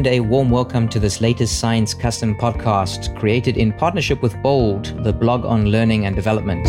and 0.00 0.06
a 0.06 0.20
warm 0.20 0.48
welcome 0.48 0.88
to 0.88 0.98
this 0.98 1.20
latest 1.20 1.60
Science 1.60 1.92
Custom 1.92 2.34
podcast 2.34 3.14
created 3.18 3.58
in 3.58 3.70
partnership 3.70 4.22
with 4.22 4.34
Bold, 4.42 5.04
the 5.04 5.12
blog 5.12 5.44
on 5.44 5.66
learning 5.66 6.06
and 6.06 6.16
development. 6.16 6.66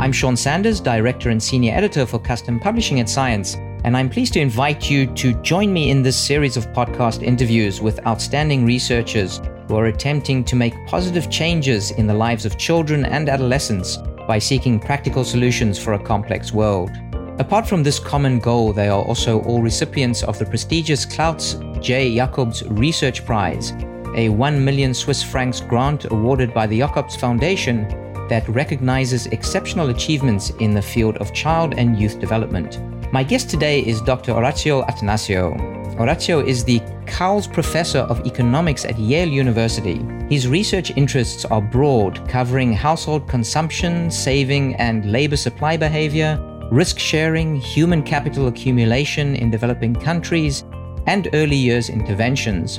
I'm 0.00 0.10
Sean 0.10 0.36
Sanders, 0.36 0.80
Director 0.80 1.30
and 1.30 1.40
Senior 1.40 1.72
Editor 1.72 2.04
for 2.04 2.18
Custom 2.18 2.58
Publishing 2.58 2.98
at 2.98 3.08
Science, 3.08 3.54
and 3.84 3.96
I'm 3.96 4.10
pleased 4.10 4.32
to 4.32 4.40
invite 4.40 4.90
you 4.90 5.06
to 5.14 5.40
join 5.42 5.72
me 5.72 5.90
in 5.90 6.02
this 6.02 6.16
series 6.16 6.56
of 6.56 6.66
podcast 6.72 7.22
interviews 7.22 7.80
with 7.80 8.04
outstanding 8.04 8.64
researchers 8.64 9.40
who 9.68 9.76
are 9.76 9.86
attempting 9.86 10.42
to 10.42 10.56
make 10.56 10.74
positive 10.88 11.30
changes 11.30 11.92
in 11.92 12.08
the 12.08 12.14
lives 12.14 12.44
of 12.44 12.58
children 12.58 13.04
and 13.04 13.28
adolescents 13.28 13.98
by 14.26 14.40
seeking 14.40 14.80
practical 14.80 15.22
solutions 15.22 15.78
for 15.78 15.92
a 15.92 16.02
complex 16.02 16.52
world. 16.52 16.90
Apart 17.38 17.68
from 17.68 17.84
this 17.84 18.00
common 18.00 18.40
goal, 18.40 18.72
they 18.72 18.88
are 18.88 19.02
also 19.02 19.40
all 19.42 19.62
recipients 19.62 20.24
of 20.24 20.36
the 20.40 20.46
prestigious 20.46 21.06
Klaus 21.06 21.54
J. 21.82 22.14
Jacobs 22.14 22.62
Research 22.68 23.26
Prize, 23.26 23.72
a 24.14 24.28
1 24.28 24.64
million 24.64 24.94
Swiss 24.94 25.20
francs 25.20 25.60
grant 25.60 26.04
awarded 26.12 26.54
by 26.54 26.64
the 26.64 26.78
Jacobs 26.78 27.16
Foundation 27.16 27.88
that 28.28 28.48
recognizes 28.48 29.26
exceptional 29.26 29.90
achievements 29.90 30.50
in 30.60 30.74
the 30.74 30.80
field 30.80 31.16
of 31.16 31.34
child 31.34 31.74
and 31.76 31.98
youth 31.98 32.20
development. 32.20 32.80
My 33.12 33.24
guest 33.24 33.50
today 33.50 33.80
is 33.80 34.00
Dr. 34.00 34.32
Orazio 34.32 34.84
Attanasio. 34.86 35.58
Orazio 35.98 36.38
is 36.38 36.62
the 36.62 36.80
Cowles 37.06 37.48
Professor 37.48 37.98
of 37.98 38.24
Economics 38.26 38.84
at 38.84 38.96
Yale 38.96 39.28
University. 39.28 40.00
His 40.30 40.46
research 40.46 40.96
interests 40.96 41.44
are 41.44 41.60
broad, 41.60 42.26
covering 42.28 42.72
household 42.72 43.28
consumption, 43.28 44.08
saving, 44.08 44.76
and 44.76 45.10
labor 45.10 45.36
supply 45.36 45.76
behavior, 45.76 46.38
risk 46.70 47.00
sharing, 47.00 47.56
human 47.56 48.04
capital 48.04 48.46
accumulation 48.46 49.34
in 49.34 49.50
developing 49.50 49.94
countries, 49.94 50.64
and 51.06 51.28
early 51.34 51.56
years 51.56 51.88
interventions. 51.88 52.78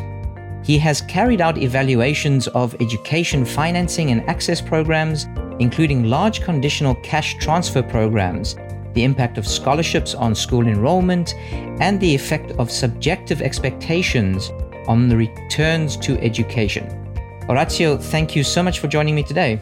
He 0.63 0.77
has 0.79 1.01
carried 1.01 1.41
out 1.41 1.57
evaluations 1.57 2.47
of 2.49 2.75
education 2.81 3.45
financing 3.45 4.11
and 4.11 4.21
access 4.29 4.61
programs, 4.61 5.27
including 5.59 6.05
large 6.05 6.41
conditional 6.41 6.95
cash 6.95 7.35
transfer 7.37 7.83
programs 7.83 8.55
the 8.93 9.03
impact 9.03 9.37
of 9.37 9.47
scholarships 9.47 10.13
on 10.15 10.35
school 10.35 10.67
enrollment, 10.67 11.35
and 11.81 11.99
the 11.99 12.15
effect 12.15 12.51
of 12.53 12.71
subjective 12.71 13.41
expectations 13.41 14.51
on 14.87 15.09
the 15.09 15.17
returns 15.17 15.97
to 15.97 16.19
education. 16.19 16.85
Orazio, 17.49 17.97
thank 17.97 18.35
you 18.35 18.43
so 18.43 18.63
much 18.63 18.79
for 18.79 18.87
joining 18.87 19.15
me 19.15 19.23
today. 19.23 19.59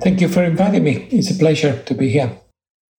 Thank 0.00 0.20
you 0.20 0.28
for 0.28 0.44
inviting 0.44 0.84
me. 0.84 1.08
It's 1.10 1.30
a 1.30 1.34
pleasure 1.34 1.82
to 1.82 1.94
be 1.94 2.08
here. 2.08 2.30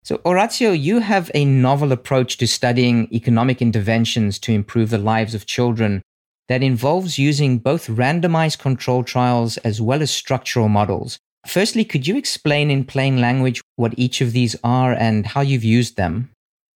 So, 0.05 0.21
Orazio, 0.25 0.73
you 0.73 1.01
have 1.01 1.31
a 1.35 1.45
novel 1.45 1.93
approach 1.93 2.39
to 2.39 2.47
studying 2.47 3.09
economic 3.13 3.61
interventions 3.61 4.39
to 4.41 4.53
improve 4.53 4.91
the 4.91 4.99
lives 4.99 5.35
of 5.35 5.47
children 5.47 6.03
that 6.49 6.63
involves 6.63 7.19
using 7.19 7.59
both 7.59 7.89
randomized 7.89 8.59
control 8.59 9.05
trials 9.05 9.59
as 9.59 9.81
well 9.81 10.01
as 10.01 10.11
structural 10.11 10.69
models. 10.69 11.19
Firstly, 11.47 11.85
could 11.85 12.07
you 12.07 12.17
explain 12.17 12.71
in 12.71 12.85
plain 12.85 13.21
language 13.21 13.61
what 13.77 13.95
each 13.97 14.21
of 14.21 14.33
these 14.33 14.57
are 14.65 14.93
and 14.93 15.27
how 15.27 15.41
you've 15.41 15.65
used 15.65 15.97
them? 15.97 16.31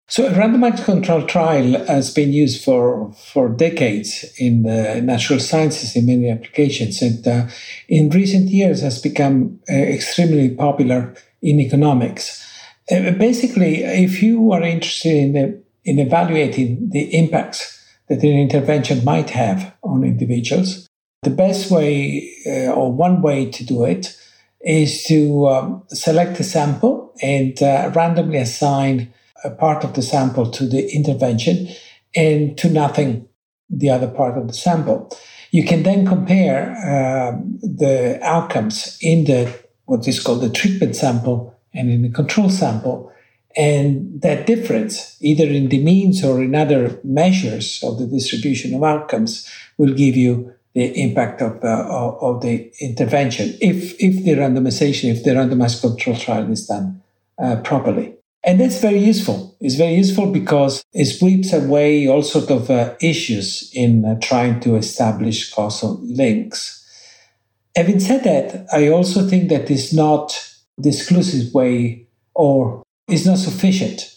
So, 0.08 0.26
a 0.26 0.30
randomized 0.30 0.84
control 0.84 1.26
trial 1.26 1.86
has 1.86 2.12
been 2.12 2.32
used 2.34 2.62
for, 2.62 3.12
for 3.12 3.48
decades 3.48 4.30
in 4.38 4.62
the 4.62 5.00
natural 5.00 5.40
sciences 5.40 5.96
in 5.96 6.06
many 6.06 6.30
applications, 6.30 7.00
and 7.00 7.26
uh, 7.26 7.46
in 7.88 8.10
recent 8.10 8.50
years 8.50 8.82
has 8.82 9.00
become 9.00 9.60
uh, 9.70 9.74
extremely 9.74 10.50
popular 10.50 11.14
in 11.40 11.60
economics. 11.60 12.46
Uh, 12.90 13.12
basically, 13.12 13.84
if 13.84 14.22
you 14.22 14.52
are 14.52 14.62
interested 14.62 15.14
in, 15.14 15.32
the, 15.32 15.62
in 15.84 15.98
evaluating 15.98 16.90
the 16.90 17.16
impacts 17.16 17.80
that 18.08 18.22
an 18.22 18.38
intervention 18.38 19.04
might 19.04 19.30
have 19.30 19.74
on 19.82 20.04
individuals, 20.04 20.88
the 21.22 21.30
best 21.30 21.70
way, 21.70 22.28
uh, 22.46 22.72
or 22.72 22.92
one 22.92 23.22
way 23.22 23.50
to 23.50 23.64
do 23.64 23.84
it, 23.84 24.16
is 24.60 25.04
to 25.04 25.48
um, 25.48 25.82
select 25.88 26.38
a 26.40 26.44
sample 26.44 27.12
and 27.22 27.62
uh, 27.62 27.90
randomly 27.94 28.38
assign 28.38 29.12
a 29.44 29.50
part 29.50 29.84
of 29.84 29.94
the 29.94 30.02
sample 30.02 30.50
to 30.50 30.66
the 30.66 30.88
intervention 30.94 31.68
and 32.14 32.56
to 32.58 32.68
nothing 32.68 33.28
the 33.70 33.90
other 33.90 34.08
part 34.08 34.36
of 34.36 34.46
the 34.46 34.52
sample. 34.52 35.10
You 35.50 35.64
can 35.64 35.82
then 35.82 36.06
compare 36.06 36.72
uh, 36.72 37.38
the 37.60 38.18
outcomes 38.22 38.98
in 39.00 39.24
the 39.24 39.52
what 39.86 40.06
is 40.06 40.20
called 40.20 40.42
the 40.42 40.50
treatment 40.50 40.96
sample 40.96 41.51
and 41.74 41.90
in 41.90 42.02
the 42.02 42.10
control 42.10 42.50
sample. 42.50 43.12
And 43.56 44.20
that 44.22 44.46
difference, 44.46 45.16
either 45.20 45.44
in 45.44 45.68
the 45.68 45.82
means 45.82 46.24
or 46.24 46.42
in 46.42 46.54
other 46.54 46.98
measures 47.04 47.82
of 47.82 47.98
the 47.98 48.06
distribution 48.06 48.74
of 48.74 48.82
outcomes, 48.82 49.50
will 49.76 49.92
give 49.92 50.16
you 50.16 50.54
the 50.74 50.86
impact 51.02 51.42
of, 51.42 51.62
uh, 51.62 52.16
of 52.20 52.40
the 52.40 52.72
intervention 52.80 53.54
if, 53.60 53.94
if 54.00 54.24
the 54.24 54.32
randomization, 54.32 55.10
if 55.10 55.22
the 55.22 55.32
randomized 55.32 55.82
control 55.82 56.16
trial 56.16 56.50
is 56.50 56.66
done 56.66 57.02
uh, 57.38 57.56
properly. 57.56 58.14
And 58.44 58.58
that's 58.58 58.80
very 58.80 58.98
useful. 58.98 59.56
It's 59.60 59.76
very 59.76 59.94
useful 59.94 60.32
because 60.32 60.84
it 60.92 61.04
sweeps 61.04 61.52
away 61.52 62.08
all 62.08 62.22
sort 62.22 62.50
of 62.50 62.70
uh, 62.70 62.94
issues 63.00 63.70
in 63.74 64.04
uh, 64.04 64.18
trying 64.20 64.60
to 64.60 64.76
establish 64.76 65.52
causal 65.52 66.00
links. 66.02 66.78
Having 67.76 68.00
said 68.00 68.24
that, 68.24 68.66
I 68.72 68.88
also 68.88 69.26
think 69.26 69.48
that 69.48 69.70
is 69.70 69.92
not 69.92 70.51
the 70.78 70.88
exclusive 70.88 71.52
way 71.54 72.06
or 72.34 72.82
is 73.08 73.26
not 73.26 73.38
sufficient. 73.38 74.16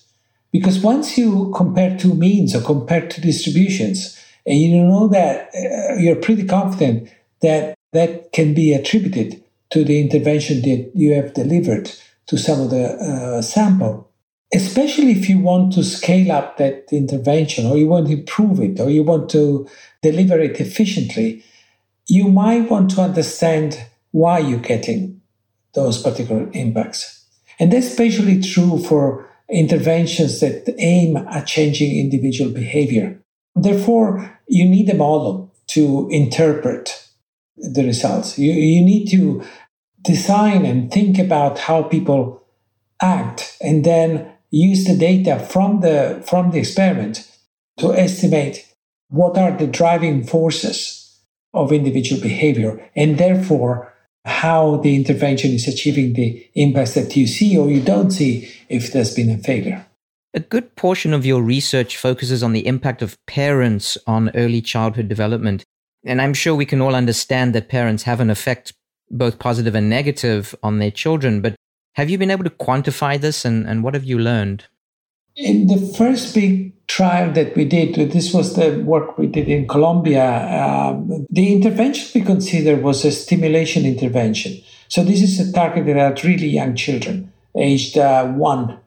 Because 0.52 0.80
once 0.80 1.18
you 1.18 1.52
compare 1.56 1.98
two 1.98 2.14
means 2.14 2.56
or 2.56 2.62
compare 2.62 3.08
two 3.08 3.22
distributions, 3.22 4.18
and 4.46 4.60
you 4.60 4.84
know 4.84 5.08
that 5.08 5.50
uh, 5.56 5.96
you're 5.96 6.16
pretty 6.16 6.46
confident 6.46 7.10
that 7.42 7.76
that 7.94 8.32
can 8.32 8.54
be 8.54 8.74
attributed 8.74 9.44
to 9.72 9.84
the 9.84 10.00
intervention 10.00 10.62
that 10.62 10.92
you 10.94 11.14
have 11.14 11.34
delivered 11.34 11.92
to 12.28 12.38
some 12.38 12.62
of 12.62 12.70
the 12.70 12.86
uh, 12.86 13.42
sample. 13.42 14.10
Especially 14.54 15.12
if 15.12 15.28
you 15.28 15.40
want 15.40 15.74
to 15.74 15.84
scale 15.84 16.32
up 16.32 16.58
that 16.58 16.86
intervention 16.92 17.66
or 17.66 17.78
you 17.78 17.88
want 17.88 18.08
to 18.08 18.14
improve 18.14 18.60
it 18.60 18.80
or 18.80 18.90
you 18.90 19.04
want 19.04 19.30
to 19.32 19.68
deliver 20.02 20.40
it 20.40 20.60
efficiently, 20.62 21.44
you 22.08 22.30
might 22.30 22.70
want 22.70 22.92
to 22.92 23.02
understand 23.02 23.84
why 24.12 24.40
you're 24.40 24.60
getting 24.60 25.15
those 25.76 26.02
particular 26.02 26.50
impacts. 26.54 27.26
And 27.60 27.72
that's 27.72 27.88
especially 27.88 28.42
true 28.42 28.80
for 28.84 29.30
interventions 29.50 30.40
that 30.40 30.74
aim 30.80 31.18
at 31.18 31.48
changing 31.48 32.00
individual 32.00 32.52
behavior. 32.52 33.22
Therefore, 33.56 34.40
you 34.48 34.68
need 34.68 34.90
a 34.90 34.96
model 34.96 35.54
to 35.68 36.10
interpret 36.12 37.08
the 37.58 37.84
results. 37.84 38.38
You, 38.38 38.52
you 38.52 38.84
need 38.84 39.10
to 39.12 39.44
design 40.02 40.66
and 40.66 40.92
think 40.92 41.18
about 41.18 41.60
how 41.60 41.84
people 41.84 42.44
act 43.02 43.58
and 43.62 43.84
then 43.84 44.32
use 44.52 44.86
the 44.86 44.96
data 44.96 45.40
from 45.40 45.82
the 45.82 46.24
from 46.26 46.52
the 46.52 46.60
experiment 46.60 47.30
to 47.78 47.94
estimate 47.94 48.74
what 49.10 49.38
are 49.38 49.52
the 49.58 49.68
driving 49.68 50.24
forces 50.24 51.20
of 51.54 51.74
individual 51.74 52.22
behavior 52.22 52.90
and 52.96 53.18
therefore 53.18 53.94
how 54.26 54.78
the 54.78 54.96
intervention 54.96 55.52
is 55.52 55.68
achieving 55.68 56.14
the 56.14 56.50
impacts 56.56 56.96
that 56.96 57.16
you 57.16 57.28
see 57.28 57.58
or 57.58 57.70
you 57.70 57.82
don't 57.82 58.12
see 58.12 58.52
if 58.70 58.92
there's 58.92 59.14
been 59.14 59.30
a 59.30 59.38
failure. 59.38 59.86
A 60.34 60.40
good 60.40 60.76
portion 60.76 61.14
of 61.14 61.26
your 61.26 61.42
research 61.42 61.96
focuses 61.96 62.44
on 62.44 62.52
the 62.52 62.68
impact 62.68 63.02
of 63.02 63.18
parents 63.26 63.98
on 64.06 64.32
early 64.36 64.62
childhood 64.62 65.08
development. 65.08 65.64
And 66.04 66.22
I'm 66.22 66.34
sure 66.34 66.56
we 66.56 66.66
can 66.66 66.82
all 66.82 66.96
understand 66.96 67.56
that 67.56 67.70
parents 67.70 68.04
have 68.04 68.20
an 68.20 68.30
effect, 68.30 68.74
both 69.10 69.40
positive 69.40 69.76
and 69.76 69.90
negative, 69.90 70.54
on 70.62 70.80
their 70.80 70.92
children. 70.92 71.42
But 71.42 71.56
have 71.94 72.10
you 72.10 72.18
been 72.18 72.32
able 72.32 72.44
to 72.44 72.50
quantify 72.50 73.20
this 73.20 73.46
and, 73.46 73.66
and 73.66 73.84
what 73.84 73.94
have 73.94 74.04
you 74.04 74.20
learned? 74.20 74.66
In 75.36 75.68
the 75.68 75.94
first 75.98 76.34
big 76.36 76.75
trial 76.88 77.32
that 77.34 77.56
we 77.56 77.66
did, 77.66 77.96
this 78.12 78.34
was 78.34 78.56
the 78.56 78.82
work 78.84 79.18
we 79.18 79.28
did 79.28 79.48
in 79.48 79.68
Colombia, 79.68 80.26
um, 80.64 81.26
the 81.30 81.54
intervention 81.54 82.20
we 82.20 82.26
considered 82.26 82.84
was 82.84 83.04
a 83.06 83.12
stimulation 83.12 83.86
intervention. 83.86 84.62
So 84.88 85.04
this 85.04 85.22
is 85.22 85.40
a 85.40 85.52
targeted 85.52 85.98
at 85.98 86.24
really 86.24 86.48
young 86.48 86.76
children, 86.76 87.32
aged 87.58 87.98
uh, 87.98 88.28
one 88.28 88.80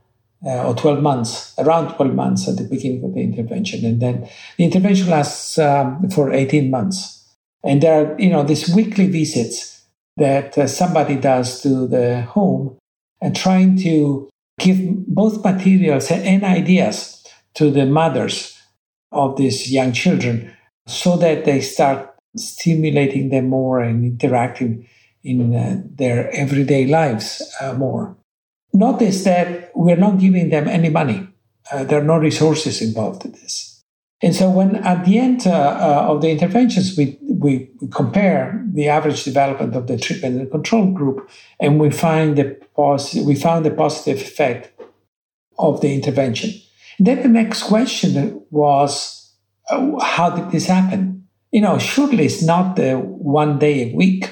uh, 0.44 0.68
or 0.68 0.74
12 0.74 1.02
months, 1.02 1.54
around 1.58 1.94
12 1.96 2.14
months 2.14 2.48
at 2.48 2.56
the 2.56 2.64
beginning 2.64 3.04
of 3.04 3.14
the 3.14 3.20
intervention. 3.20 3.84
And 3.84 4.00
then 4.00 4.28
the 4.56 4.64
intervention 4.64 5.10
lasts 5.10 5.58
um, 5.58 6.08
for 6.10 6.32
18 6.32 6.70
months. 6.70 7.26
And 7.64 7.82
there 7.82 8.12
are, 8.12 8.20
you 8.20 8.30
know, 8.30 8.44
these 8.44 8.72
weekly 8.74 9.08
visits 9.08 9.84
that 10.16 10.56
uh, 10.56 10.66
somebody 10.66 11.16
does 11.16 11.60
to 11.62 11.86
the 11.88 12.22
home 12.22 12.78
and 13.20 13.34
trying 13.34 13.76
to 13.78 14.28
give 14.58 14.78
both 15.06 15.42
materials 15.44 16.10
and 16.10 16.44
ideas 16.44 17.17
to 17.58 17.72
the 17.72 17.86
mothers 17.86 18.56
of 19.10 19.36
these 19.36 19.72
young 19.72 19.92
children 19.92 20.56
so 20.86 21.16
that 21.16 21.44
they 21.44 21.60
start 21.60 22.14
stimulating 22.36 23.30
them 23.30 23.48
more 23.48 23.80
and 23.80 24.04
interacting 24.04 24.88
in 25.24 25.54
uh, 25.54 25.82
their 25.96 26.30
everyday 26.30 26.86
lives 26.86 27.42
uh, 27.60 27.72
more. 27.74 28.16
Notice 28.72 29.24
that 29.24 29.72
we're 29.74 29.96
not 29.96 30.20
giving 30.20 30.50
them 30.50 30.68
any 30.68 30.88
money. 30.88 31.26
Uh, 31.72 31.82
there 31.82 32.00
are 32.00 32.04
no 32.04 32.18
resources 32.18 32.80
involved 32.80 33.24
in 33.24 33.32
this. 33.32 33.82
And 34.22 34.34
so, 34.34 34.50
when 34.50 34.76
at 34.76 35.04
the 35.04 35.18
end 35.18 35.46
uh, 35.46 35.50
uh, 35.50 36.06
of 36.10 36.22
the 36.22 36.30
interventions, 36.30 36.96
we, 36.96 37.18
we, 37.22 37.70
compare 37.92 38.64
the 38.72 38.88
average 38.88 39.22
development 39.24 39.76
of 39.76 39.86
the 39.86 39.96
treatment 39.96 40.40
and 40.40 40.50
control 40.50 40.90
group, 40.90 41.30
and 41.60 41.78
we 41.78 41.90
find 41.90 42.36
the 42.36 42.56
pos- 42.74 43.14
we 43.14 43.36
found 43.36 43.64
the 43.64 43.70
positive 43.70 44.20
effect 44.20 44.72
of 45.56 45.80
the 45.80 45.94
intervention. 45.94 46.50
Then 46.98 47.22
the 47.22 47.28
next 47.28 47.64
question 47.64 48.42
was, 48.50 49.32
uh, 49.70 49.98
how 50.00 50.30
did 50.30 50.50
this 50.50 50.66
happen? 50.66 51.28
You 51.52 51.60
know, 51.60 51.78
surely 51.78 52.26
it's 52.26 52.42
not 52.42 52.76
the 52.76 52.96
one 52.96 53.58
day 53.58 53.90
a 53.90 53.94
week 53.94 54.30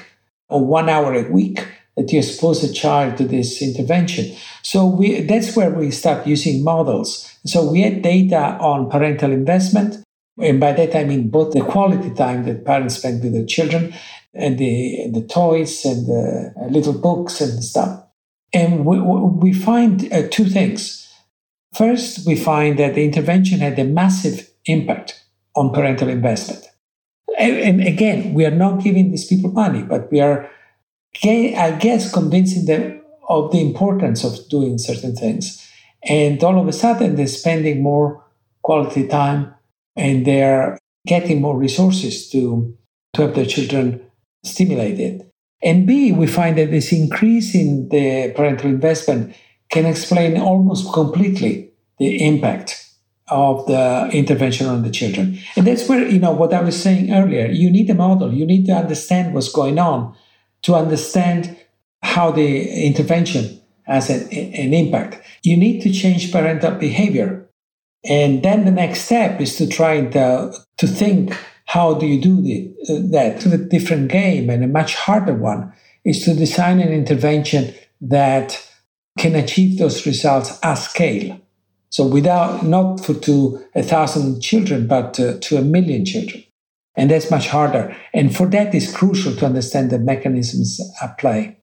or 0.49 0.65
one 0.65 0.89
hour 0.89 1.13
a 1.13 1.31
week 1.31 1.65
that 1.95 2.11
you 2.11 2.19
expose 2.19 2.63
a 2.63 2.71
child 2.71 3.17
to 3.17 3.23
this 3.25 3.61
intervention. 3.61 4.35
So 4.61 4.85
we, 4.85 5.21
that's 5.21 5.55
where 5.55 5.71
we 5.71 5.89
start 5.91 6.27
using 6.27 6.63
models. 6.63 7.33
So 7.45 7.71
we 7.71 7.81
had 7.81 8.01
data 8.01 8.57
on 8.59 8.89
parental 8.89 9.31
investment. 9.31 10.03
And 10.39 10.59
by 10.59 10.73
that, 10.73 10.95
I 10.95 11.05
mean 11.05 11.29
both 11.29 11.53
the 11.53 11.61
quality 11.61 12.13
time 12.13 12.45
that 12.45 12.65
parents 12.65 12.97
spend 12.97 13.23
with 13.23 13.33
their 13.33 13.45
children 13.45 13.95
and 14.35 14.59
the, 14.59 15.01
and 15.01 15.15
the 15.15 15.25
toys 15.25 15.83
and 15.85 16.05
the 16.05 16.53
little 16.69 16.93
books 16.93 17.41
and 17.41 17.63
stuff. 17.63 18.03
And 18.53 18.85
we, 18.85 18.99
we 18.99 19.53
find 19.53 20.11
uh, 20.13 20.27
two 20.29 20.45
things. 20.45 21.06
First, 21.77 22.25
we 22.25 22.35
find 22.35 22.79
that 22.79 22.95
the 22.95 23.03
intervention 23.03 23.59
had 23.59 23.77
a 23.77 23.83
massive 23.83 24.49
impact 24.65 25.23
on 25.55 25.71
parental 25.71 26.09
investment. 26.09 26.65
And, 27.37 27.81
again, 27.81 28.33
we 28.33 28.45
are 28.45 28.51
not 28.51 28.83
giving 28.83 29.11
these 29.11 29.27
people 29.27 29.51
money, 29.51 29.83
but 29.83 30.11
we 30.11 30.19
are 30.19 30.49
I 31.23 31.77
guess, 31.79 32.11
convincing 32.11 32.65
them 32.65 33.01
of 33.29 33.51
the 33.51 33.61
importance 33.61 34.23
of 34.23 34.47
doing 34.49 34.77
certain 34.77 35.15
things. 35.15 35.63
And 36.03 36.43
all 36.43 36.59
of 36.59 36.67
a 36.67 36.73
sudden, 36.73 37.15
they're 37.15 37.27
spending 37.27 37.81
more 37.81 38.23
quality 38.61 39.07
time 39.07 39.53
and 39.95 40.25
they're 40.25 40.77
getting 41.05 41.41
more 41.41 41.57
resources 41.57 42.29
to, 42.29 42.75
to 43.13 43.21
have 43.23 43.35
their 43.35 43.45
children 43.45 44.01
stimulated. 44.43 45.29
And 45.63 45.87
B, 45.87 46.11
we 46.11 46.27
find 46.27 46.57
that 46.57 46.71
this 46.71 46.91
increase 46.91 47.55
in 47.55 47.89
the 47.89 48.31
parental 48.35 48.69
investment 48.69 49.35
can 49.69 49.85
explain 49.85 50.39
almost 50.39 50.93
completely 50.93 51.66
the 51.99 52.23
impact 52.25 52.83
of 53.29 53.65
the 53.67 54.09
intervention 54.13 54.67
on 54.67 54.83
the 54.83 54.89
children. 54.89 55.39
And 55.55 55.67
that's 55.67 55.87
where, 55.89 56.07
you 56.07 56.19
know, 56.19 56.31
what 56.31 56.53
I 56.53 56.61
was 56.61 56.81
saying 56.81 57.11
earlier, 57.13 57.47
you 57.47 57.69
need 57.69 57.89
a 57.89 57.93
model, 57.93 58.33
you 58.33 58.45
need 58.45 58.65
to 58.67 58.73
understand 58.73 59.33
what's 59.33 59.51
going 59.51 59.79
on 59.79 60.15
to 60.63 60.75
understand 60.75 61.57
how 62.03 62.31
the 62.31 62.85
intervention 62.85 63.61
has 63.83 64.09
an, 64.09 64.27
an 64.31 64.73
impact. 64.73 65.21
You 65.43 65.57
need 65.57 65.81
to 65.81 65.91
change 65.91 66.31
parental 66.31 66.71
behavior. 66.71 67.49
And 68.05 68.43
then 68.43 68.65
the 68.65 68.71
next 68.71 69.01
step 69.01 69.41
is 69.41 69.55
to 69.57 69.67
try 69.67 70.05
to, 70.05 70.53
to 70.77 70.87
think 70.87 71.37
how 71.65 71.95
do 71.95 72.05
you 72.05 72.21
do 72.21 72.41
the, 72.41 72.73
uh, 72.89 72.99
that? 73.11 73.41
To 73.41 73.53
a 73.53 73.57
different 73.57 74.09
game 74.09 74.49
and 74.49 74.63
a 74.63 74.67
much 74.67 74.95
harder 74.95 75.33
one 75.33 75.73
is 76.05 76.23
to 76.23 76.33
design 76.33 76.79
an 76.79 76.93
intervention 76.93 77.73
that 77.99 78.65
can 79.17 79.35
achieve 79.35 79.77
those 79.77 80.05
results 80.05 80.57
at 80.63 80.75
scale. 80.75 81.41
So 81.89 82.05
without 82.05 82.63
not 82.63 83.03
for 83.03 83.13
to 83.13 83.63
a 83.75 83.83
thousand 83.83 84.41
children, 84.41 84.87
but 84.87 85.19
uh, 85.19 85.37
to 85.39 85.57
a 85.57 85.61
million 85.61 86.05
children. 86.05 86.43
And 86.95 87.11
that's 87.11 87.29
much 87.29 87.47
harder. 87.47 87.95
And 88.13 88.35
for 88.35 88.47
that, 88.47 88.73
it's 88.73 88.91
crucial 88.91 89.35
to 89.35 89.45
understand 89.45 89.91
the 89.91 89.99
mechanisms 89.99 90.81
at 91.01 91.17
play. 91.19 91.57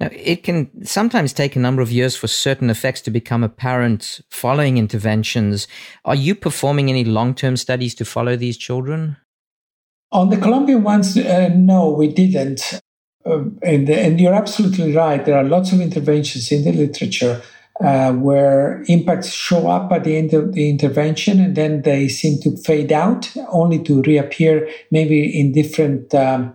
Now, 0.00 0.08
it 0.10 0.42
can 0.42 0.86
sometimes 0.86 1.34
take 1.34 1.54
a 1.54 1.60
number 1.60 1.82
of 1.82 1.92
years 1.92 2.16
for 2.16 2.26
certain 2.26 2.70
effects 2.70 3.02
to 3.02 3.10
become 3.10 3.44
apparent 3.44 4.22
following 4.30 4.78
interventions. 4.78 5.68
Are 6.06 6.14
you 6.14 6.34
performing 6.34 6.88
any 6.88 7.04
long 7.04 7.34
term 7.34 7.58
studies 7.58 7.94
to 7.96 8.06
follow 8.06 8.36
these 8.36 8.56
children? 8.56 9.18
On 10.10 10.30
the 10.30 10.38
Colombian 10.38 10.82
ones, 10.82 11.16
uh, 11.18 11.50
no, 11.54 11.90
we 11.90 12.08
didn't. 12.08 12.80
Uh, 13.26 13.44
and, 13.62 13.88
and 13.90 14.18
you're 14.18 14.34
absolutely 14.34 14.96
right. 14.96 15.24
There 15.24 15.36
are 15.36 15.44
lots 15.44 15.72
of 15.72 15.80
interventions 15.82 16.50
in 16.50 16.64
the 16.64 16.72
literature 16.72 17.42
uh, 17.80 18.12
where 18.12 18.84
impacts 18.88 19.32
show 19.32 19.68
up 19.68 19.90
at 19.92 20.04
the 20.04 20.16
end 20.16 20.34
of 20.34 20.52
the 20.52 20.68
intervention 20.68 21.40
and 21.40 21.56
then 21.56 21.82
they 21.82 22.08
seem 22.08 22.40
to 22.42 22.56
fade 22.58 22.92
out, 22.92 23.32
only 23.48 23.82
to 23.82 24.02
reappear 24.02 24.68
maybe 24.90 25.38
in 25.38 25.52
different 25.52 26.14
um, 26.14 26.54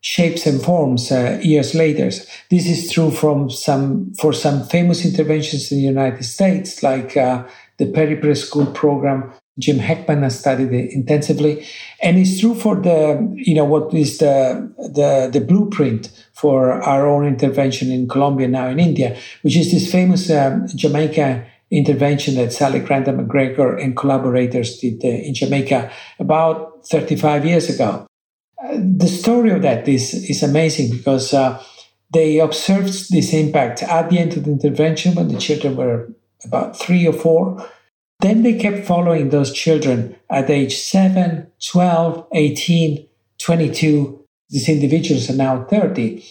shapes 0.00 0.46
and 0.46 0.62
forms 0.62 1.10
uh, 1.10 1.40
years 1.42 1.74
later. 1.74 2.10
This 2.50 2.66
is 2.66 2.90
true 2.90 3.10
from 3.10 3.50
some 3.50 4.12
for 4.14 4.32
some 4.32 4.64
famous 4.64 5.04
interventions 5.04 5.72
in 5.72 5.78
the 5.78 5.84
United 5.84 6.24
States, 6.24 6.82
like 6.82 7.16
uh, 7.16 7.46
the 7.78 7.90
Perry 7.90 8.16
Preschool 8.16 8.72
program 8.74 9.32
Jim 9.58 9.78
Heckman 9.78 10.22
has 10.22 10.38
studied 10.38 10.72
it 10.72 10.92
intensively, 10.92 11.66
and 12.02 12.18
it's 12.18 12.38
true 12.40 12.54
for 12.54 12.76
the 12.76 13.32
you 13.34 13.54
know 13.54 13.64
what 13.64 13.92
is 13.92 14.18
the 14.18 14.72
the 14.78 15.28
the 15.32 15.44
blueprint 15.44 16.10
for 16.32 16.80
our 16.82 17.06
own 17.06 17.26
intervention 17.26 17.90
in 17.90 18.08
Colombia 18.08 18.48
now 18.48 18.68
in 18.68 18.78
India, 18.78 19.16
which 19.42 19.56
is 19.56 19.72
this 19.72 19.90
famous 19.90 20.30
um, 20.30 20.66
Jamaica 20.68 21.44
intervention 21.70 22.36
that 22.36 22.52
Sally 22.52 22.80
Grantham 22.80 23.18
McGregor 23.18 23.82
and 23.82 23.96
collaborators 23.96 24.78
did 24.78 25.04
uh, 25.04 25.08
in 25.08 25.34
Jamaica 25.34 25.90
about 26.18 26.86
35 26.86 27.44
years 27.44 27.68
ago. 27.68 28.06
Uh, 28.62 28.76
the 28.76 29.08
story 29.08 29.50
of 29.50 29.62
that 29.62 29.86
is 29.88 30.14
is 30.14 30.42
amazing 30.42 30.96
because 30.96 31.34
uh, 31.34 31.62
they 32.12 32.38
observed 32.38 33.12
this 33.12 33.32
impact 33.32 33.82
at 33.82 34.08
the 34.08 34.18
end 34.18 34.36
of 34.36 34.44
the 34.44 34.50
intervention 34.50 35.14
when 35.14 35.28
the 35.28 35.38
children 35.38 35.76
were 35.76 36.08
about 36.44 36.78
three 36.78 37.06
or 37.06 37.12
four 37.12 37.68
then 38.20 38.42
they 38.42 38.58
kept 38.58 38.86
following 38.86 39.28
those 39.28 39.52
children 39.52 40.16
at 40.30 40.50
age 40.50 40.76
7, 40.76 41.46
12, 41.70 42.26
18, 42.32 43.08
22. 43.38 44.24
These 44.50 44.68
individuals 44.68 45.30
are 45.30 45.34
now 45.34 45.64
30. 45.64 46.24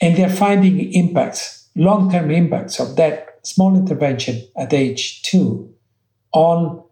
And 0.00 0.16
they're 0.16 0.30
finding 0.30 0.92
impacts, 0.92 1.68
long 1.76 2.10
term 2.10 2.30
impacts 2.30 2.80
of 2.80 2.96
that 2.96 3.38
small 3.44 3.76
intervention 3.76 4.42
at 4.56 4.72
age 4.72 5.22
2 5.22 5.72
on 6.32 6.82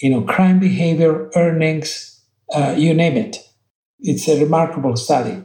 you 0.00 0.10
know, 0.10 0.22
crime 0.22 0.58
behavior, 0.58 1.30
earnings, 1.36 2.20
uh, 2.54 2.74
you 2.76 2.92
name 2.92 3.16
it. 3.16 3.38
It's 4.00 4.28
a 4.28 4.40
remarkable 4.40 4.96
study. 4.96 5.42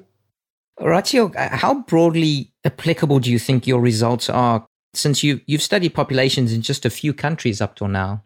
Orazio, 0.80 1.32
how 1.38 1.82
broadly 1.82 2.52
applicable 2.66 3.20
do 3.20 3.32
you 3.32 3.40
think 3.40 3.68
your 3.68 3.80
results 3.80 4.30
are 4.30 4.66
since 4.94 5.24
you, 5.24 5.40
you've 5.46 5.62
studied 5.62 5.94
populations 5.94 6.52
in 6.52 6.62
just 6.62 6.86
a 6.86 6.90
few 6.90 7.14
countries 7.14 7.62
up 7.62 7.76
till 7.76 7.88
now? 7.88 8.24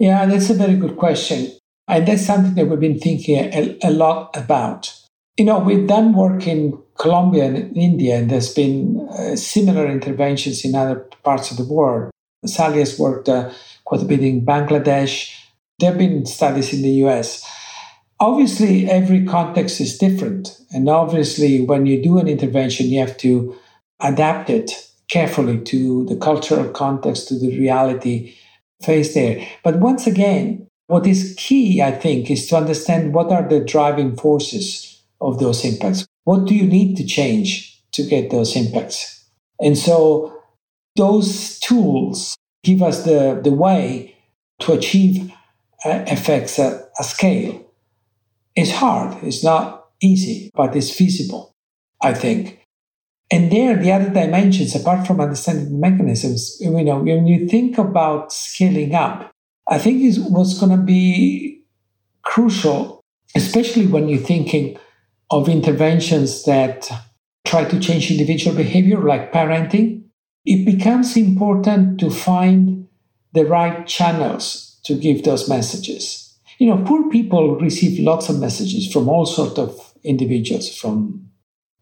Yeah, 0.00 0.24
that's 0.24 0.48
a 0.48 0.54
very 0.54 0.76
good 0.76 0.96
question. 0.96 1.52
And 1.86 2.08
that's 2.08 2.24
something 2.24 2.54
that 2.54 2.66
we've 2.66 2.80
been 2.80 2.98
thinking 2.98 3.36
a, 3.36 3.76
a 3.84 3.90
lot 3.90 4.34
about. 4.34 4.94
You 5.36 5.44
know, 5.44 5.58
we've 5.58 5.86
done 5.86 6.14
work 6.14 6.46
in 6.46 6.80
Colombia 6.98 7.44
and 7.44 7.76
India, 7.76 8.16
and 8.16 8.30
there's 8.30 8.52
been 8.52 9.06
uh, 9.10 9.36
similar 9.36 9.86
interventions 9.86 10.64
in 10.64 10.74
other 10.74 11.06
parts 11.22 11.50
of 11.50 11.58
the 11.58 11.70
world. 11.70 12.10
Sally 12.46 12.78
has 12.78 12.98
worked 12.98 13.28
uh, 13.28 13.52
quite 13.84 14.00
a 14.00 14.06
bit 14.06 14.20
in 14.20 14.44
Bangladesh. 14.44 15.34
There 15.78 15.90
have 15.90 15.98
been 15.98 16.24
studies 16.24 16.72
in 16.72 16.80
the 16.80 17.04
US. 17.04 17.46
Obviously, 18.20 18.88
every 18.88 19.26
context 19.26 19.82
is 19.82 19.98
different. 19.98 20.58
And 20.70 20.88
obviously, 20.88 21.60
when 21.60 21.84
you 21.84 22.02
do 22.02 22.18
an 22.18 22.28
intervention, 22.28 22.86
you 22.86 23.00
have 23.00 23.18
to 23.18 23.54
adapt 24.00 24.48
it 24.48 24.72
carefully 25.10 25.58
to 25.64 26.06
the 26.06 26.16
cultural 26.16 26.70
context, 26.70 27.28
to 27.28 27.38
the 27.38 27.58
reality 27.58 28.34
face 28.82 29.14
there. 29.14 29.46
But 29.62 29.78
once 29.78 30.06
again, 30.06 30.66
what 30.86 31.06
is 31.06 31.34
key, 31.38 31.80
I 31.82 31.92
think, 31.92 32.30
is 32.30 32.46
to 32.48 32.56
understand 32.56 33.14
what 33.14 33.30
are 33.30 33.48
the 33.48 33.60
driving 33.60 34.16
forces 34.16 35.02
of 35.20 35.38
those 35.38 35.64
impacts. 35.64 36.06
What 36.24 36.46
do 36.46 36.54
you 36.54 36.66
need 36.66 36.96
to 36.96 37.06
change 37.06 37.80
to 37.92 38.02
get 38.02 38.30
those 38.30 38.56
impacts? 38.56 39.24
And 39.60 39.76
so 39.76 40.36
those 40.96 41.58
tools 41.60 42.36
give 42.64 42.82
us 42.82 43.04
the, 43.04 43.40
the 43.42 43.52
way 43.52 44.16
to 44.60 44.72
achieve 44.72 45.32
uh, 45.84 46.04
effects 46.06 46.58
at 46.58 46.90
a 46.98 47.04
scale. 47.04 47.66
It's 48.56 48.72
hard, 48.72 49.22
it's 49.22 49.44
not 49.44 49.86
easy, 50.02 50.50
but 50.54 50.74
it's 50.74 50.90
feasible, 50.90 51.54
I 52.02 52.14
think. 52.14 52.59
And 53.30 53.50
there, 53.50 53.76
the 53.76 53.92
other 53.92 54.10
dimensions, 54.10 54.74
apart 54.74 55.06
from 55.06 55.20
understanding 55.20 55.66
the 55.66 55.78
mechanisms, 55.78 56.56
you 56.60 56.70
know, 56.70 56.98
when 56.98 57.26
you 57.26 57.46
think 57.46 57.78
about 57.78 58.32
scaling 58.32 58.94
up, 58.94 59.30
I 59.68 59.78
think 59.78 60.02
is 60.02 60.18
what's 60.18 60.58
going 60.58 60.76
to 60.76 60.82
be 60.82 61.62
crucial, 62.22 63.04
especially 63.36 63.86
when 63.86 64.08
you're 64.08 64.18
thinking 64.18 64.76
of 65.30 65.48
interventions 65.48 66.44
that 66.44 66.90
try 67.46 67.64
to 67.64 67.78
change 67.78 68.10
individual 68.10 68.56
behavior, 68.56 69.00
like 69.00 69.32
parenting. 69.32 70.02
It 70.44 70.64
becomes 70.66 71.16
important 71.16 72.00
to 72.00 72.10
find 72.10 72.88
the 73.32 73.44
right 73.44 73.86
channels 73.86 74.80
to 74.84 74.94
give 74.96 75.22
those 75.22 75.48
messages. 75.48 76.36
You 76.58 76.66
know, 76.66 76.82
poor 76.84 77.08
people 77.10 77.60
receive 77.60 78.00
lots 78.00 78.28
of 78.28 78.40
messages 78.40 78.92
from 78.92 79.08
all 79.08 79.24
sorts 79.24 79.58
of 79.58 79.94
individuals, 80.02 80.74
from 80.74 81.29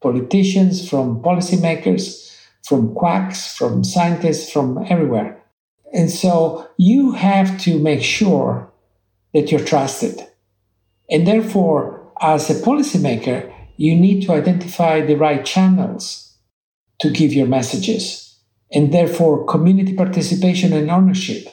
politicians, 0.00 0.88
from 0.88 1.22
policymakers, 1.22 2.36
from 2.66 2.94
quacks, 2.94 3.54
from 3.56 3.84
scientists, 3.84 4.50
from 4.50 4.84
everywhere. 4.88 5.42
And 5.92 6.10
so 6.10 6.68
you 6.76 7.12
have 7.12 7.58
to 7.62 7.78
make 7.78 8.02
sure 8.02 8.70
that 9.34 9.50
you're 9.50 9.64
trusted. 9.64 10.20
And 11.10 11.26
therefore, 11.26 12.12
as 12.20 12.50
a 12.50 12.54
policymaker, 12.54 13.52
you 13.76 13.94
need 13.94 14.26
to 14.26 14.32
identify 14.32 15.00
the 15.00 15.14
right 15.14 15.44
channels 15.44 16.36
to 17.00 17.10
give 17.10 17.32
your 17.32 17.46
messages. 17.46 18.36
And 18.72 18.92
therefore, 18.92 19.46
community 19.46 19.94
participation 19.94 20.72
and 20.72 20.90
ownership, 20.90 21.46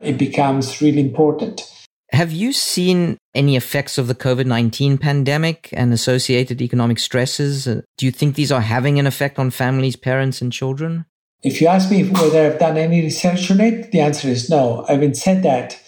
it 0.00 0.18
becomes 0.18 0.80
really 0.80 1.00
important. 1.00 1.70
Have 2.12 2.32
you 2.32 2.52
seen 2.52 3.18
any 3.34 3.56
effects 3.56 3.98
of 3.98 4.06
the 4.06 4.14
COVID 4.14 4.46
19 4.46 4.98
pandemic 4.98 5.68
and 5.72 5.92
associated 5.92 6.62
economic 6.62 6.98
stresses? 6.98 7.66
Uh, 7.66 7.82
do 7.98 8.06
you 8.06 8.12
think 8.12 8.34
these 8.34 8.52
are 8.52 8.60
having 8.60 8.98
an 8.98 9.06
effect 9.06 9.38
on 9.38 9.50
families, 9.50 9.96
parents, 9.96 10.40
and 10.40 10.52
children? 10.52 11.04
If 11.42 11.60
you 11.60 11.66
ask 11.66 11.90
me 11.90 12.08
whether 12.08 12.46
I've 12.46 12.58
done 12.58 12.76
any 12.76 13.02
research 13.02 13.50
on 13.50 13.60
it, 13.60 13.90
the 13.92 14.00
answer 14.00 14.28
is 14.28 14.48
no. 14.48 14.84
Having 14.88 15.14
said 15.14 15.42
that, 15.42 15.78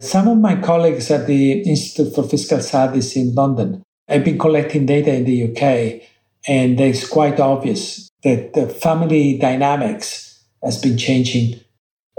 some 0.00 0.28
of 0.28 0.38
my 0.38 0.60
colleagues 0.60 1.10
at 1.10 1.26
the 1.26 1.62
Institute 1.62 2.14
for 2.14 2.24
Fiscal 2.24 2.60
Studies 2.60 3.16
in 3.16 3.34
London 3.34 3.82
have 4.08 4.24
been 4.24 4.38
collecting 4.38 4.86
data 4.86 5.14
in 5.14 5.24
the 5.24 5.44
UK, 5.44 6.02
and 6.48 6.80
it's 6.80 7.08
quite 7.08 7.38
obvious 7.38 8.08
that 8.24 8.54
the 8.54 8.68
family 8.68 9.38
dynamics 9.38 10.44
has 10.62 10.80
been 10.80 10.98
changing 10.98 11.60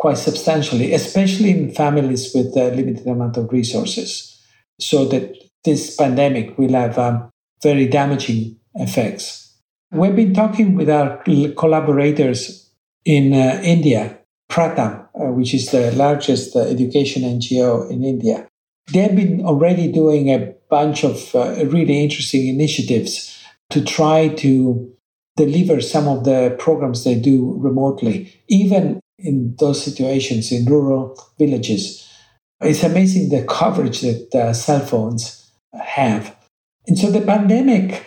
quite 0.01 0.17
substantially, 0.17 0.93
especially 0.93 1.51
in 1.51 1.72
families 1.72 2.34
with 2.34 2.58
a 2.58 2.72
limited 2.72 3.05
amount 3.05 3.38
of 3.38 3.51
resources. 3.51 4.36
So 4.79 5.05
that 5.05 5.38
this 5.63 5.96
pandemic 5.96 6.58
will 6.58 6.74
have 6.74 6.98
um, 6.98 7.29
very 7.62 7.88
damaging 7.88 8.58
effects. 8.74 9.55
We've 9.91 10.15
been 10.15 10.34
talking 10.34 10.74
with 10.74 10.89
our 10.89 11.22
collaborators 11.55 12.72
in 13.05 13.34
uh, 13.34 13.62
India, 13.63 14.17
Pratham, 14.50 15.08
uh, 15.13 15.31
which 15.38 15.53
is 15.53 15.70
the 15.70 15.91
largest 15.91 16.55
uh, 16.55 16.62
education 16.62 17.22
NGO 17.22 17.88
in 17.91 18.03
India. 18.03 18.48
They've 18.91 19.15
been 19.15 19.46
already 19.46 19.91
doing 19.91 20.29
a 20.29 20.55
bunch 20.67 21.03
of 21.03 21.36
uh, 21.36 21.63
really 21.65 22.03
interesting 22.03 22.48
initiatives 22.48 23.38
to 23.70 23.84
try 23.84 24.29
to 24.29 24.91
deliver 25.38 25.79
some 25.79 26.08
of 26.08 26.24
the 26.24 26.55
programs 26.58 27.03
they 27.03 27.20
do 27.20 27.55
remotely, 27.60 28.34
even 28.48 29.00
in 29.24 29.56
those 29.60 29.84
situations 29.84 30.51
in 30.51 30.66
rural 30.66 31.18
villages. 31.38 32.08
It's 32.62 32.84
amazing 32.84 33.30
the 33.30 33.44
coverage 33.46 34.01
that 34.01 34.36
uh, 34.36 34.54
cell 34.54 34.82
phones 34.82 35.51
have. 35.74 36.36
And 36.88 36.98
so 36.98 37.10
the 37.12 37.22
pandemic 37.22 38.06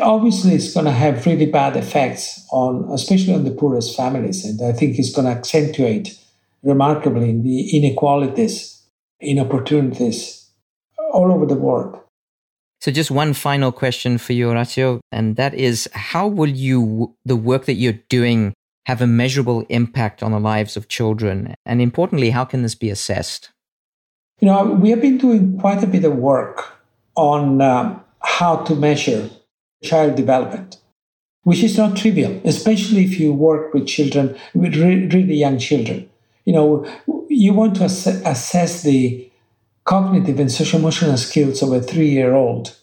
obviously 0.00 0.54
is 0.54 0.72
going 0.72 0.86
to 0.86 0.92
have 0.92 1.26
really 1.26 1.46
bad 1.46 1.76
effects 1.76 2.46
on, 2.52 2.90
especially 2.92 3.34
on 3.34 3.44
the 3.44 3.50
poorest 3.50 3.96
families. 3.96 4.44
And 4.44 4.60
I 4.62 4.72
think 4.72 4.98
it's 4.98 5.14
going 5.14 5.26
to 5.26 5.32
accentuate 5.32 6.18
remarkably 6.62 7.40
the 7.40 7.76
inequalities 7.76 8.82
in 9.20 9.38
opportunities 9.38 10.50
all 11.12 11.32
over 11.32 11.46
the 11.46 11.54
world. 11.54 11.98
So, 12.80 12.90
just 12.90 13.10
one 13.10 13.34
final 13.34 13.72
question 13.72 14.16
for 14.16 14.32
you, 14.32 14.48
Orazio, 14.48 15.00
and 15.12 15.36
that 15.36 15.52
is 15.52 15.88
how 15.92 16.26
will 16.26 16.48
you, 16.48 17.14
the 17.26 17.36
work 17.36 17.66
that 17.66 17.74
you're 17.74 18.00
doing, 18.08 18.54
have 18.90 19.00
a 19.00 19.06
measurable 19.06 19.64
impact 19.68 20.20
on 20.20 20.32
the 20.32 20.40
lives 20.40 20.76
of 20.76 20.88
children? 20.88 21.54
And 21.64 21.80
importantly, 21.80 22.30
how 22.30 22.44
can 22.44 22.62
this 22.62 22.74
be 22.74 22.90
assessed? 22.90 23.50
You 24.40 24.46
know, 24.46 24.64
we 24.64 24.90
have 24.90 25.00
been 25.00 25.16
doing 25.16 25.60
quite 25.60 25.84
a 25.84 25.86
bit 25.86 26.04
of 26.04 26.16
work 26.16 26.56
on 27.14 27.62
um, 27.62 28.02
how 28.20 28.56
to 28.64 28.74
measure 28.74 29.30
child 29.84 30.16
development, 30.16 30.78
which 31.44 31.62
is 31.62 31.78
not 31.78 31.96
trivial, 31.96 32.40
especially 32.44 33.04
if 33.04 33.20
you 33.20 33.32
work 33.32 33.72
with 33.72 33.86
children, 33.86 34.36
with 34.54 34.74
re- 34.74 35.06
really 35.06 35.36
young 35.36 35.58
children. 35.58 36.10
You 36.44 36.54
know, 36.54 37.24
you 37.28 37.54
want 37.54 37.76
to 37.76 37.84
ass- 37.84 38.22
assess 38.34 38.82
the 38.82 39.30
cognitive 39.84 40.40
and 40.40 40.50
social 40.50 40.80
emotional 40.80 41.16
skills 41.16 41.62
of 41.62 41.72
a 41.72 41.80
three 41.80 42.10
year 42.10 42.34
old. 42.34 42.76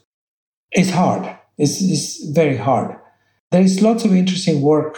It's 0.71 0.91
hard, 0.91 1.37
it's, 1.57 1.81
it's 1.81 2.25
very 2.29 2.55
hard. 2.55 2.95
There 3.51 3.61
is 3.61 3.81
lots 3.81 4.05
of 4.05 4.13
interesting 4.13 4.61
work 4.61 4.97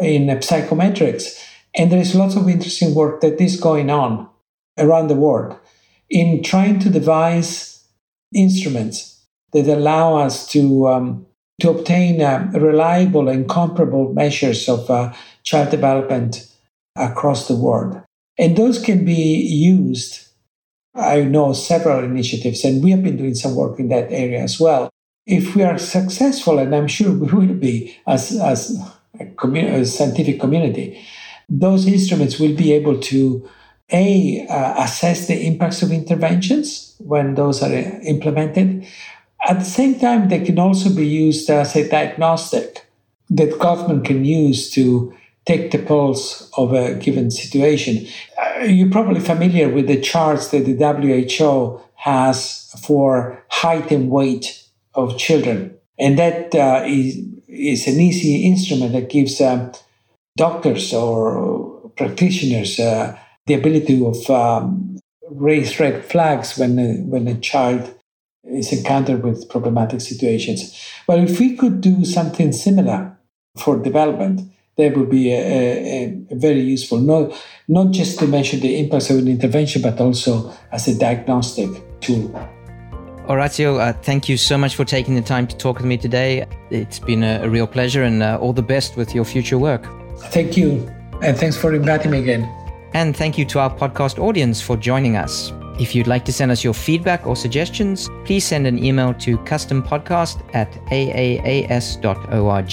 in 0.00 0.28
psychometrics, 0.38 1.42
and 1.74 1.90
there 1.90 2.00
is 2.00 2.14
lots 2.14 2.36
of 2.36 2.48
interesting 2.48 2.94
work 2.94 3.20
that 3.20 3.40
is 3.40 3.60
going 3.60 3.90
on 3.90 4.28
around 4.78 5.08
the 5.08 5.14
world 5.14 5.56
in 6.08 6.42
trying 6.42 6.78
to 6.80 6.90
devise 6.90 7.84
instruments 8.34 9.24
that 9.52 9.66
allow 9.66 10.16
us 10.16 10.46
to 10.48 10.88
um, 10.88 11.26
to 11.60 11.70
obtain 11.70 12.20
uh, 12.20 12.48
reliable 12.54 13.28
and 13.28 13.48
comparable 13.48 14.12
measures 14.12 14.68
of 14.68 14.88
uh, 14.90 15.12
child 15.42 15.70
development 15.70 16.48
across 16.96 17.48
the 17.48 17.56
world. 17.56 18.00
And 18.38 18.56
those 18.56 18.80
can 18.80 19.04
be 19.04 19.42
used. 19.42 20.28
I 20.94 21.22
know 21.22 21.52
several 21.52 22.04
initiatives, 22.04 22.64
and 22.64 22.82
we 22.82 22.90
have 22.92 23.02
been 23.02 23.16
doing 23.16 23.34
some 23.34 23.56
work 23.56 23.78
in 23.78 23.88
that 23.88 24.10
area 24.10 24.40
as 24.40 24.60
well. 24.60 24.88
If 25.26 25.54
we 25.54 25.62
are 25.62 25.78
successful, 25.78 26.58
and 26.58 26.74
I'm 26.74 26.88
sure 26.88 27.12
we 27.12 27.30
will 27.30 27.54
be 27.54 27.96
as, 28.06 28.38
as 28.40 28.78
commun- 29.36 29.84
scientific 29.84 30.40
community, 30.40 31.04
those 31.48 31.86
instruments 31.86 32.38
will 32.38 32.54
be 32.54 32.72
able 32.72 33.00
to 33.00 33.48
a 33.90 34.46
uh, 34.48 34.84
assess 34.84 35.28
the 35.28 35.46
impacts 35.46 35.82
of 35.82 35.90
interventions 35.92 36.94
when 36.98 37.34
those 37.34 37.62
are 37.62 37.72
implemented 37.72 38.86
at 39.46 39.58
the 39.58 39.64
same 39.64 39.98
time, 39.98 40.28
they 40.28 40.44
can 40.44 40.58
also 40.58 40.94
be 40.94 41.06
used 41.06 41.48
as 41.50 41.76
a 41.76 41.88
diagnostic 41.88 42.86
that 43.30 43.58
government 43.58 44.04
can 44.04 44.24
use 44.24 44.70
to 44.70 45.14
take 45.46 45.70
the 45.70 45.78
pulse 45.78 46.50
of 46.56 46.72
a 46.72 46.94
given 46.94 47.30
situation. 47.30 48.06
Uh, 48.38 48.64
you're 48.64 48.90
probably 48.90 49.20
familiar 49.20 49.68
with 49.68 49.86
the 49.86 50.00
charts 50.00 50.48
that 50.48 50.64
the 50.66 50.74
WHO 50.74 51.80
has 51.94 52.70
for 52.82 53.42
height 53.48 53.90
and 53.90 54.10
weight 54.10 54.62
of 54.94 55.16
children. 55.16 55.74
And 55.98 56.18
that 56.18 56.54
uh, 56.54 56.84
is 56.86 57.18
is, 57.48 57.86
an 57.86 58.00
easy 58.00 58.44
instrument 58.44 58.92
that 58.92 59.10
gives 59.10 59.40
um, 59.40 59.72
doctors 60.36 60.92
or 60.92 61.90
practitioners 61.96 62.78
uh, 62.78 63.18
the 63.46 63.54
ability 63.54 64.04
of 64.04 64.30
um, 64.30 64.98
raise 65.30 65.80
red 65.80 66.04
flags 66.04 66.56
when 66.58 66.78
a, 66.78 66.94
when 67.02 67.26
a 67.26 67.38
child 67.40 67.94
is 68.44 68.72
encountered 68.72 69.22
with 69.22 69.48
problematic 69.48 70.00
situations. 70.00 70.78
Well, 71.06 71.22
if 71.24 71.38
we 71.40 71.56
could 71.56 71.80
do 71.80 72.04
something 72.04 72.52
similar 72.52 73.18
for 73.56 73.76
development, 73.76 74.52
that 74.76 74.96
would 74.96 75.10
be 75.10 75.32
a, 75.32 75.38
a, 75.38 76.24
a 76.30 76.36
very 76.36 76.60
useful, 76.60 76.98
not, 76.98 77.32
not 77.66 77.90
just 77.90 78.18
to 78.20 78.26
measure 78.26 78.56
the 78.56 78.78
impacts 78.78 79.10
of 79.10 79.18
an 79.18 79.28
intervention, 79.28 79.82
but 79.82 80.00
also 80.00 80.54
as 80.70 80.86
a 80.86 80.96
diagnostic 80.96 81.68
tool. 82.00 82.32
Orazio, 83.28 83.76
uh, 83.76 83.92
thank 83.92 84.28
you 84.28 84.38
so 84.38 84.56
much 84.56 84.74
for 84.74 84.84
taking 84.86 85.14
the 85.14 85.20
time 85.20 85.46
to 85.46 85.56
talk 85.56 85.76
with 85.76 85.86
me 85.86 85.98
today. 85.98 86.46
It's 86.70 86.98
been 86.98 87.22
a, 87.22 87.42
a 87.42 87.48
real 87.48 87.66
pleasure 87.66 88.02
and 88.02 88.22
uh, 88.22 88.38
all 88.40 88.54
the 88.54 88.62
best 88.62 88.96
with 88.96 89.14
your 89.14 89.24
future 89.24 89.58
work. 89.58 89.86
Thank 90.30 90.56
you. 90.56 90.90
And 91.22 91.36
thanks 91.36 91.56
for 91.56 91.74
inviting 91.74 92.12
me 92.12 92.20
again. 92.20 92.48
And 92.94 93.14
thank 93.14 93.36
you 93.36 93.44
to 93.46 93.58
our 93.58 93.70
podcast 93.76 94.18
audience 94.18 94.62
for 94.62 94.78
joining 94.78 95.16
us. 95.16 95.52
If 95.78 95.94
you'd 95.94 96.06
like 96.06 96.24
to 96.24 96.32
send 96.32 96.50
us 96.50 96.64
your 96.64 96.72
feedback 96.72 97.26
or 97.26 97.36
suggestions, 97.36 98.08
please 98.24 98.44
send 98.44 98.66
an 98.66 98.82
email 98.82 99.12
to 99.14 99.36
custompodcast 99.38 100.42
at 100.54 100.72
aaas.org. 100.90 102.72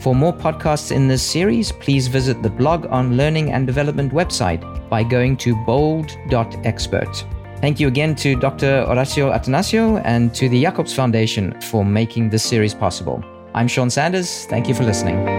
For 0.00 0.14
more 0.14 0.32
podcasts 0.32 0.92
in 0.92 1.08
this 1.08 1.22
series, 1.22 1.72
please 1.72 2.06
visit 2.06 2.40
the 2.40 2.50
blog 2.50 2.86
on 2.86 3.16
learning 3.16 3.50
and 3.50 3.66
development 3.66 4.12
website 4.12 4.62
by 4.88 5.02
going 5.02 5.36
to 5.38 5.56
bold.expert. 5.66 7.24
Thank 7.60 7.80
you 7.80 7.88
again 7.88 8.14
to 8.16 8.36
Dr. 8.36 8.84
Orazio 8.88 9.32
Attanasio 9.32 10.00
and 10.04 10.32
to 10.34 10.48
the 10.48 10.62
Jacobs 10.62 10.94
Foundation 10.94 11.60
for 11.62 11.84
making 11.84 12.30
this 12.30 12.44
series 12.44 12.72
possible. 12.72 13.22
I'm 13.52 13.66
Sean 13.66 13.90
Sanders. 13.90 14.46
Thank 14.46 14.68
you 14.68 14.74
for 14.74 14.84
listening. 14.84 15.37